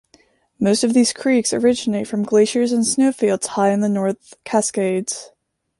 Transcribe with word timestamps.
Most 0.59 0.83
of 0.83 0.95
these 0.95 1.13
creeks 1.13 1.53
originate 1.53 2.07
from 2.07 2.23
glaciers 2.23 2.71
and 2.71 2.87
snowfields 2.87 3.45
high 3.45 3.69
in 3.69 3.81
the 3.81 3.87
North 3.87 4.33
Cascades. 4.45 5.29